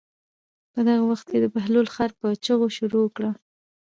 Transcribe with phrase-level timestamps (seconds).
[0.71, 3.31] په دغه وخت کې د بهلول خر په چغو شروع وکړه.